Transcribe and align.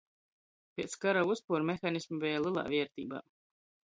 Piec 0.75 0.93
kara 1.03 1.21
vyspuor 1.31 1.67
mehanismi 1.69 2.19
beja 2.25 2.41
lelā 2.45 2.65
vierteibā. 2.75 3.21